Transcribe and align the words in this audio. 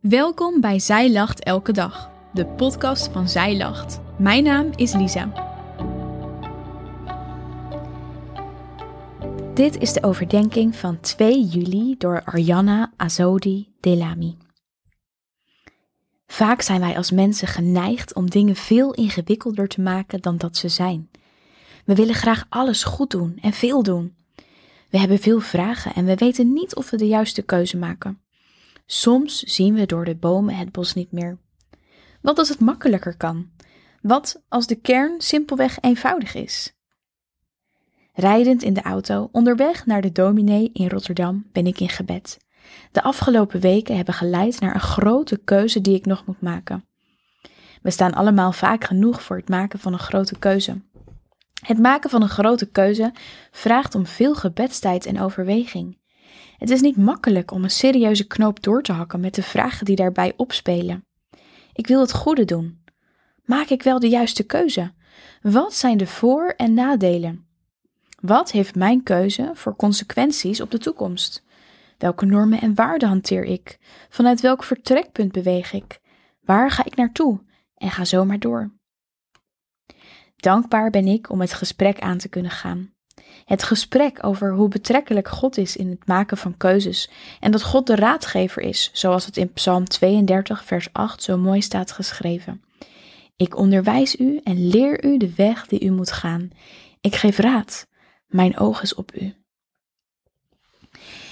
Welkom 0.00 0.60
bij 0.60 0.78
Zij 0.78 1.12
Lacht 1.12 1.44
Elke 1.44 1.72
Dag, 1.72 2.10
de 2.32 2.46
podcast 2.46 3.08
van 3.08 3.28
Zij 3.28 3.56
Lacht. 3.56 4.00
Mijn 4.18 4.44
naam 4.44 4.70
is 4.76 4.92
Lisa. 4.92 5.32
Dit 9.54 9.78
is 9.78 9.92
de 9.92 10.02
overdenking 10.02 10.76
van 10.76 11.00
2 11.00 11.44
juli 11.44 11.94
door 11.98 12.22
Arianna 12.24 12.92
Azodi 12.96 13.72
Delami. 13.80 14.36
Vaak 16.26 16.62
zijn 16.62 16.80
wij 16.80 16.96
als 16.96 17.10
mensen 17.10 17.48
geneigd 17.48 18.14
om 18.14 18.30
dingen 18.30 18.56
veel 18.56 18.94
ingewikkelder 18.94 19.68
te 19.68 19.80
maken 19.80 20.20
dan 20.20 20.36
dat 20.36 20.56
ze 20.56 20.68
zijn. 20.68 21.10
We 21.84 21.94
willen 21.94 22.14
graag 22.14 22.46
alles 22.48 22.84
goed 22.84 23.10
doen 23.10 23.38
en 23.40 23.52
veel 23.52 23.82
doen. 23.82 24.14
We 24.90 24.98
hebben 24.98 25.18
veel 25.18 25.40
vragen 25.40 25.94
en 25.94 26.04
we 26.04 26.14
weten 26.14 26.52
niet 26.52 26.74
of 26.74 26.90
we 26.90 26.96
de 26.96 27.06
juiste 27.06 27.42
keuze 27.42 27.76
maken. 27.76 28.20
Soms 28.92 29.38
zien 29.38 29.74
we 29.74 29.86
door 29.86 30.04
de 30.04 30.16
bomen 30.16 30.54
het 30.54 30.72
bos 30.72 30.94
niet 30.94 31.12
meer. 31.12 31.38
Wat 32.20 32.38
als 32.38 32.48
het 32.48 32.60
makkelijker 32.60 33.16
kan? 33.16 33.50
Wat 34.02 34.42
als 34.48 34.66
de 34.66 34.74
kern 34.74 35.20
simpelweg 35.20 35.78
eenvoudig 35.80 36.34
is? 36.34 36.74
Rijdend 38.14 38.62
in 38.62 38.74
de 38.74 38.82
auto 38.82 39.28
onderweg 39.32 39.86
naar 39.86 40.00
de 40.00 40.12
dominee 40.12 40.70
in 40.72 40.88
Rotterdam 40.88 41.46
ben 41.52 41.66
ik 41.66 41.80
in 41.80 41.88
gebed. 41.88 42.38
De 42.92 43.02
afgelopen 43.02 43.60
weken 43.60 43.96
hebben 43.96 44.14
geleid 44.14 44.60
naar 44.60 44.74
een 44.74 44.80
grote 44.80 45.36
keuze 45.36 45.80
die 45.80 45.94
ik 45.94 46.06
nog 46.06 46.26
moet 46.26 46.40
maken. 46.40 46.84
We 47.82 47.90
staan 47.90 48.14
allemaal 48.14 48.52
vaak 48.52 48.84
genoeg 48.84 49.22
voor 49.22 49.36
het 49.36 49.48
maken 49.48 49.78
van 49.78 49.92
een 49.92 49.98
grote 49.98 50.38
keuze. 50.38 50.82
Het 51.64 51.78
maken 51.78 52.10
van 52.10 52.22
een 52.22 52.28
grote 52.28 52.70
keuze 52.70 53.12
vraagt 53.50 53.94
om 53.94 54.06
veel 54.06 54.34
gebedstijd 54.34 55.06
en 55.06 55.20
overweging. 55.20 55.99
Het 56.60 56.70
is 56.70 56.80
niet 56.80 56.96
makkelijk 56.96 57.50
om 57.50 57.64
een 57.64 57.70
serieuze 57.70 58.26
knoop 58.26 58.62
door 58.62 58.82
te 58.82 58.92
hakken 58.92 59.20
met 59.20 59.34
de 59.34 59.42
vragen 59.42 59.84
die 59.84 59.96
daarbij 59.96 60.32
opspelen. 60.36 61.04
Ik 61.72 61.86
wil 61.86 62.00
het 62.00 62.12
goede 62.12 62.44
doen. 62.44 62.84
Maak 63.44 63.68
ik 63.68 63.82
wel 63.82 63.98
de 63.98 64.08
juiste 64.08 64.42
keuze? 64.42 64.92
Wat 65.42 65.74
zijn 65.74 65.96
de 65.96 66.06
voor- 66.06 66.54
en 66.56 66.74
nadelen? 66.74 67.46
Wat 68.20 68.50
heeft 68.50 68.74
mijn 68.74 69.02
keuze 69.02 69.50
voor 69.54 69.76
consequenties 69.76 70.60
op 70.60 70.70
de 70.70 70.78
toekomst? 70.78 71.44
Welke 71.98 72.26
normen 72.26 72.60
en 72.60 72.74
waarden 72.74 73.08
hanteer 73.08 73.44
ik? 73.44 73.78
Vanuit 74.08 74.40
welk 74.40 74.64
vertrekpunt 74.64 75.32
beweeg 75.32 75.72
ik? 75.72 76.00
Waar 76.40 76.70
ga 76.70 76.84
ik 76.84 76.96
naartoe? 76.96 77.40
En 77.74 77.90
ga 77.90 78.04
zo 78.04 78.24
maar 78.24 78.38
door. 78.38 78.70
Dankbaar 80.36 80.90
ben 80.90 81.06
ik 81.06 81.30
om 81.30 81.40
het 81.40 81.52
gesprek 81.52 82.00
aan 82.00 82.18
te 82.18 82.28
kunnen 82.28 82.50
gaan. 82.50 82.92
Het 83.44 83.62
gesprek 83.62 84.24
over 84.24 84.52
hoe 84.52 84.68
betrekkelijk 84.68 85.28
God 85.28 85.56
is 85.56 85.76
in 85.76 85.90
het 85.90 86.06
maken 86.06 86.36
van 86.36 86.56
keuzes 86.56 87.10
en 87.40 87.50
dat 87.50 87.62
God 87.62 87.86
de 87.86 87.94
raadgever 87.94 88.62
is, 88.62 88.90
zoals 88.92 89.26
het 89.26 89.36
in 89.36 89.52
Psalm 89.52 89.84
32, 89.84 90.64
vers 90.64 90.88
8 90.92 91.22
zo 91.22 91.38
mooi 91.38 91.62
staat 91.62 91.92
geschreven. 91.92 92.62
Ik 93.36 93.56
onderwijs 93.56 94.16
u 94.16 94.40
en 94.44 94.68
leer 94.68 95.04
u 95.04 95.16
de 95.16 95.34
weg 95.34 95.66
die 95.66 95.84
u 95.84 95.90
moet 95.90 96.12
gaan. 96.12 96.50
Ik 97.00 97.14
geef 97.14 97.38
raad. 97.38 97.86
Mijn 98.26 98.58
oog 98.58 98.82
is 98.82 98.94
op 98.94 99.14
u. 99.14 99.34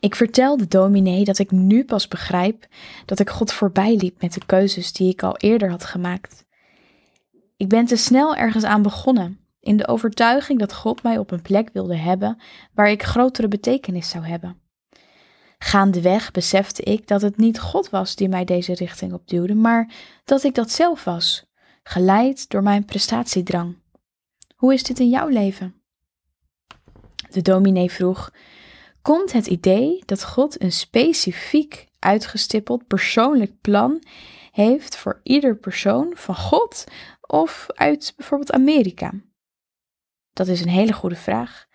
Ik 0.00 0.14
vertel 0.14 0.56
de 0.56 0.68
dominee 0.68 1.24
dat 1.24 1.38
ik 1.38 1.50
nu 1.50 1.84
pas 1.84 2.08
begrijp 2.08 2.66
dat 3.04 3.18
ik 3.18 3.30
God 3.30 3.52
voorbij 3.52 3.96
liep 3.96 4.20
met 4.20 4.32
de 4.32 4.40
keuzes 4.46 4.92
die 4.92 5.12
ik 5.12 5.22
al 5.22 5.36
eerder 5.36 5.70
had 5.70 5.84
gemaakt. 5.84 6.44
Ik 7.56 7.68
ben 7.68 7.84
te 7.84 7.96
snel 7.96 8.36
ergens 8.36 8.64
aan 8.64 8.82
begonnen, 8.82 9.39
in 9.60 9.76
de 9.76 9.88
overtuiging 9.88 10.58
dat 10.58 10.74
God 10.74 11.02
mij 11.02 11.18
op 11.18 11.30
een 11.30 11.42
plek 11.42 11.70
wilde 11.72 11.96
hebben 11.96 12.40
waar 12.74 12.90
ik 12.90 13.02
grotere 13.02 13.48
betekenis 13.48 14.08
zou 14.08 14.24
hebben. 14.24 14.60
Gaandeweg 15.58 16.30
besefte 16.30 16.82
ik 16.82 17.06
dat 17.06 17.22
het 17.22 17.36
niet 17.36 17.60
God 17.60 17.90
was 17.90 18.16
die 18.16 18.28
mij 18.28 18.44
deze 18.44 18.74
richting 18.74 19.12
opduwde, 19.12 19.54
maar 19.54 19.92
dat 20.24 20.42
ik 20.42 20.54
dat 20.54 20.70
zelf 20.70 21.04
was, 21.04 21.44
geleid 21.82 22.48
door 22.48 22.62
mijn 22.62 22.84
prestatiedrang. 22.84 23.76
Hoe 24.56 24.74
is 24.74 24.82
dit 24.82 24.98
in 24.98 25.08
jouw 25.08 25.28
leven? 25.28 25.74
De 27.30 27.42
dominee 27.42 27.90
vroeg: 27.90 28.30
Komt 29.02 29.32
het 29.32 29.46
idee 29.46 30.02
dat 30.06 30.24
God 30.24 30.62
een 30.62 30.72
specifiek 30.72 31.86
uitgestippeld 31.98 32.86
persoonlijk 32.86 33.60
plan 33.60 34.02
heeft 34.50 34.96
voor 34.96 35.20
ieder 35.22 35.56
persoon 35.56 36.12
van 36.14 36.36
God 36.36 36.84
of 37.20 37.66
uit 37.74 38.12
bijvoorbeeld 38.16 38.52
Amerika? 38.52 39.12
Dat 40.32 40.48
is 40.48 40.60
een 40.60 40.68
hele 40.68 40.92
goede 40.92 41.16
vraag. 41.16 41.66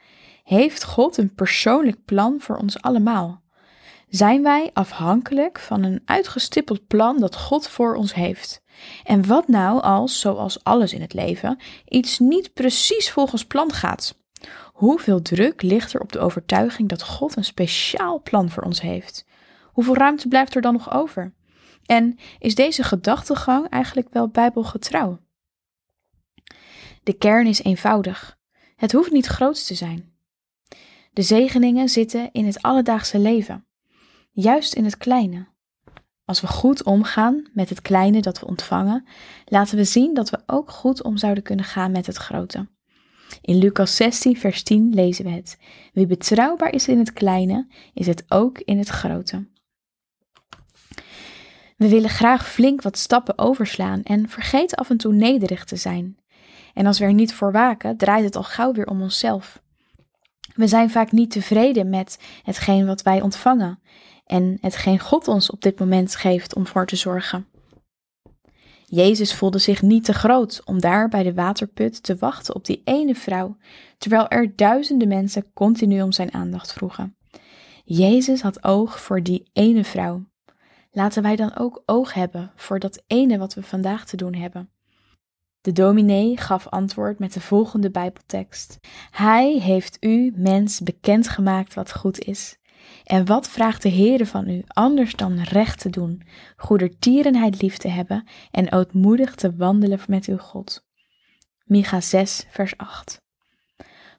Heeft 0.43 0.83
God 0.83 1.17
een 1.17 1.33
persoonlijk 1.33 2.05
plan 2.05 2.39
voor 2.39 2.57
ons 2.57 2.81
allemaal? 2.81 3.43
Zijn 4.09 4.43
wij 4.43 4.69
afhankelijk 4.73 5.59
van 5.59 5.83
een 5.83 6.01
uitgestippeld 6.05 6.87
plan 6.87 7.19
dat 7.19 7.35
God 7.35 7.67
voor 7.67 7.95
ons 7.95 8.13
heeft? 8.13 8.63
En 9.03 9.27
wat 9.27 9.47
nou 9.47 9.81
als, 9.81 10.19
zoals 10.19 10.63
alles 10.63 10.93
in 10.93 11.01
het 11.01 11.13
leven, 11.13 11.59
iets 11.85 12.19
niet 12.19 12.53
precies 12.53 13.11
volgens 13.11 13.45
plan 13.45 13.73
gaat? 13.73 14.17
Hoeveel 14.73 15.21
druk 15.21 15.61
ligt 15.61 15.93
er 15.93 16.01
op 16.01 16.11
de 16.11 16.19
overtuiging 16.19 16.89
dat 16.89 17.03
God 17.03 17.35
een 17.35 17.43
speciaal 17.43 18.21
plan 18.21 18.49
voor 18.49 18.63
ons 18.63 18.81
heeft? 18.81 19.25
Hoeveel 19.63 19.95
ruimte 19.95 20.27
blijft 20.27 20.55
er 20.55 20.61
dan 20.61 20.73
nog 20.73 20.93
over? 20.93 21.33
En 21.85 22.17
is 22.39 22.55
deze 22.55 22.83
gedachtegang 22.83 23.69
eigenlijk 23.69 24.09
wel 24.09 24.27
bijbelgetrouw? 24.27 25.19
De 27.03 27.13
kern 27.13 27.47
is 27.47 27.63
eenvoudig. 27.63 28.34
Het 28.75 28.91
hoeft 28.91 29.11
niet 29.11 29.25
groots 29.25 29.65
te 29.65 29.75
zijn. 29.75 30.13
De 31.13 31.21
zegeningen 31.21 31.89
zitten 31.89 32.29
in 32.31 32.45
het 32.45 32.61
alledaagse 32.61 33.19
leven, 33.19 33.65
juist 34.31 34.73
in 34.73 34.83
het 34.83 34.97
kleine. 34.97 35.47
Als 36.25 36.41
we 36.41 36.47
goed 36.47 36.83
omgaan 36.83 37.47
met 37.53 37.69
het 37.69 37.81
kleine 37.81 38.21
dat 38.21 38.39
we 38.39 38.45
ontvangen, 38.45 39.05
laten 39.45 39.77
we 39.77 39.83
zien 39.83 40.13
dat 40.13 40.29
we 40.29 40.43
ook 40.45 40.71
goed 40.71 41.03
om 41.03 41.17
zouden 41.17 41.43
kunnen 41.43 41.65
gaan 41.65 41.91
met 41.91 42.05
het 42.05 42.15
grote. 42.15 42.67
In 43.41 43.57
Lucas 43.57 43.95
16, 43.95 44.37
vers 44.37 44.63
10 44.63 44.93
lezen 44.93 45.25
we 45.25 45.31
het: 45.31 45.57
Wie 45.93 46.05
betrouwbaar 46.05 46.73
is 46.73 46.87
in 46.87 46.97
het 46.97 47.13
kleine, 47.13 47.67
is 47.93 48.07
het 48.07 48.23
ook 48.27 48.59
in 48.59 48.77
het 48.77 48.87
grote. 48.87 49.47
We 51.77 51.89
willen 51.89 52.09
graag 52.09 52.49
flink 52.49 52.81
wat 52.81 52.97
stappen 52.97 53.37
overslaan 53.37 54.03
en 54.03 54.29
vergeten 54.29 54.77
af 54.77 54.89
en 54.89 54.97
toe 54.97 55.13
nederig 55.13 55.65
te 55.65 55.75
zijn. 55.75 56.17
En 56.75 56.85
als 56.85 56.99
we 56.99 57.05
er 57.05 57.13
niet 57.13 57.33
voor 57.33 57.51
waken, 57.51 57.97
draait 57.97 58.23
het 58.23 58.35
al 58.35 58.43
gauw 58.43 58.73
weer 58.73 58.87
om 58.87 59.01
onszelf. 59.01 59.61
We 60.55 60.67
zijn 60.67 60.89
vaak 60.89 61.11
niet 61.11 61.31
tevreden 61.31 61.89
met 61.89 62.19
hetgeen 62.43 62.85
wat 62.85 63.01
wij 63.01 63.21
ontvangen 63.21 63.79
en 64.25 64.57
hetgeen 64.61 64.99
God 64.99 65.27
ons 65.27 65.49
op 65.49 65.61
dit 65.61 65.79
moment 65.79 66.15
geeft 66.15 66.55
om 66.55 66.67
voor 66.67 66.85
te 66.85 66.95
zorgen. 66.95 67.47
Jezus 68.85 69.33
voelde 69.33 69.57
zich 69.57 69.81
niet 69.81 70.03
te 70.03 70.13
groot 70.13 70.61
om 70.65 70.79
daar 70.79 71.09
bij 71.09 71.23
de 71.23 71.33
waterput 71.33 72.03
te 72.03 72.15
wachten 72.15 72.55
op 72.55 72.65
die 72.65 72.81
ene 72.83 73.15
vrouw, 73.15 73.57
terwijl 73.97 74.27
er 74.27 74.55
duizenden 74.55 75.07
mensen 75.07 75.53
continu 75.53 76.01
om 76.01 76.11
zijn 76.11 76.33
aandacht 76.33 76.73
vroegen. 76.73 77.17
Jezus 77.83 78.41
had 78.41 78.63
oog 78.63 79.01
voor 79.01 79.23
die 79.23 79.49
ene 79.53 79.83
vrouw. 79.83 80.25
Laten 80.91 81.23
wij 81.23 81.35
dan 81.35 81.55
ook 81.55 81.83
oog 81.85 82.13
hebben 82.13 82.51
voor 82.55 82.79
dat 82.79 83.03
ene 83.07 83.37
wat 83.37 83.53
we 83.53 83.63
vandaag 83.63 84.05
te 84.05 84.17
doen 84.17 84.33
hebben. 84.33 84.69
De 85.65 85.71
dominee 85.71 86.37
gaf 86.37 86.67
antwoord 86.67 87.19
met 87.19 87.33
de 87.33 87.41
volgende 87.41 87.91
Bijbeltekst: 87.91 88.79
Hij 89.11 89.59
heeft 89.59 89.97
u, 89.99 90.33
mens, 90.35 90.79
bekendgemaakt 90.79 91.73
wat 91.73 91.93
goed 91.93 92.19
is. 92.19 92.57
En 93.03 93.25
wat 93.25 93.49
vraagt 93.49 93.81
de 93.81 93.89
Heere 93.89 94.25
van 94.25 94.49
u 94.49 94.63
anders 94.67 95.15
dan 95.15 95.41
recht 95.41 95.79
te 95.79 95.89
doen, 95.89 96.21
goedertierenheid 96.57 97.61
lief 97.61 97.77
te 97.77 97.87
hebben 97.87 98.27
en 98.51 98.71
ootmoedig 98.71 99.35
te 99.35 99.55
wandelen 99.55 99.99
met 100.07 100.25
uw 100.25 100.37
God? 100.37 100.85
Micha 101.63 102.01
6, 102.01 102.45
vers 102.49 102.77
8. 102.77 103.21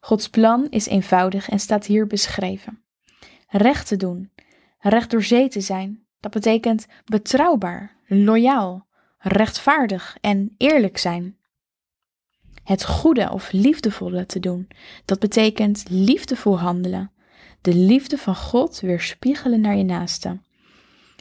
Gods 0.00 0.28
plan 0.28 0.66
is 0.70 0.86
eenvoudig 0.86 1.48
en 1.48 1.60
staat 1.60 1.86
hier 1.86 2.06
beschreven. 2.06 2.84
Recht 3.48 3.86
te 3.86 3.96
doen, 3.96 4.32
recht 4.78 5.10
door 5.10 5.22
zee 5.22 5.48
te 5.48 5.60
zijn, 5.60 6.06
dat 6.20 6.32
betekent 6.32 6.86
betrouwbaar, 7.04 7.96
loyaal, 8.06 8.86
rechtvaardig 9.18 10.16
en 10.20 10.54
eerlijk 10.56 10.98
zijn. 10.98 11.36
Het 12.66 12.84
goede 12.84 13.30
of 13.32 13.52
liefdevolle 13.52 14.26
te 14.26 14.40
doen, 14.40 14.68
dat 15.04 15.18
betekent 15.18 15.84
liefdevol 15.88 16.58
handelen, 16.58 17.10
de 17.60 17.74
liefde 17.74 18.18
van 18.18 18.36
God 18.36 18.80
weerspiegelen 18.80 19.60
naar 19.60 19.76
je 19.76 19.84
naaste. 19.84 20.38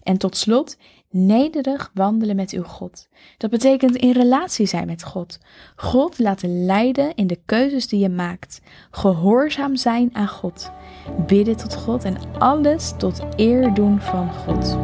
En 0.04 0.18
tot 0.18 0.38
slot, 0.38 0.78
nederig 1.10 1.92
wandelen 1.94 2.36
met 2.36 2.52
uw 2.52 2.64
God. 2.64 3.08
Dat 3.38 3.50
betekent 3.50 3.96
in 3.96 4.12
relatie 4.12 4.66
zijn 4.66 4.86
met 4.86 5.04
God. 5.04 5.40
God 5.76 6.20
laten 6.20 6.66
leiden 6.66 7.16
in 7.16 7.28
de 7.28 7.40
keuzes 7.46 7.88
die 7.88 8.00
je 8.00 8.10
maakt. 8.10 8.62
Gehoorzaam 8.92 9.76
zijn 9.76 10.10
aan 10.14 10.28
God. 10.28 10.72
Bidden 11.28 11.58
tot 11.58 11.76
God 11.76 12.04
en 12.04 12.18
alles 12.40 12.94
tot 12.98 13.22
eer 13.36 13.74
doen 13.74 14.02
van 14.02 14.34
God. 14.34 14.78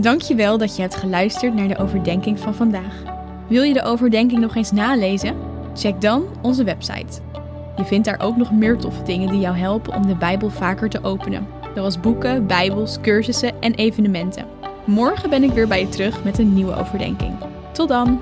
Dankjewel 0.00 0.58
dat 0.58 0.76
je 0.76 0.82
hebt 0.82 0.96
geluisterd 0.96 1.54
naar 1.54 1.68
de 1.68 1.78
overdenking 1.78 2.40
van 2.40 2.54
vandaag. 2.54 3.02
Wil 3.48 3.62
je 3.62 3.72
de 3.72 3.82
overdenking 3.82 4.40
nog 4.40 4.56
eens 4.56 4.72
nalezen? 4.72 5.36
Check 5.74 6.00
dan 6.00 6.24
onze 6.42 6.64
website. 6.64 7.20
Je 7.76 7.84
vindt 7.84 8.04
daar 8.04 8.20
ook 8.20 8.36
nog 8.36 8.52
meer 8.52 8.76
toffe 8.76 9.02
dingen 9.02 9.28
die 9.28 9.40
jou 9.40 9.56
helpen 9.56 9.94
om 9.94 10.06
de 10.06 10.14
Bijbel 10.14 10.50
vaker 10.50 10.88
te 10.88 11.02
openen. 11.02 11.46
zoals 11.74 12.00
boeken, 12.00 12.46
bijbels, 12.46 13.00
cursussen 13.00 13.60
en 13.60 13.74
evenementen. 13.74 14.46
Morgen 14.84 15.30
ben 15.30 15.42
ik 15.42 15.50
weer 15.50 15.68
bij 15.68 15.80
je 15.80 15.88
terug 15.88 16.24
met 16.24 16.38
een 16.38 16.54
nieuwe 16.54 16.74
overdenking. 16.74 17.32
Tot 17.72 17.88
dan! 17.88 18.20